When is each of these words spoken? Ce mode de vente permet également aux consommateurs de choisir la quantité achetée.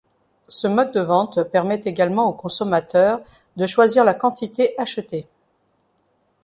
Ce 0.47 0.65
mode 0.65 0.93
de 0.93 0.99
vente 0.99 1.43
permet 1.43 1.79
également 1.85 2.27
aux 2.27 2.33
consommateurs 2.33 3.21
de 3.55 3.67
choisir 3.67 4.03
la 4.03 4.15
quantité 4.15 4.73
achetée. 4.79 5.27